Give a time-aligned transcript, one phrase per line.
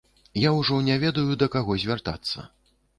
[0.47, 2.51] Я ўжо не ведаю, да каго звяртацца.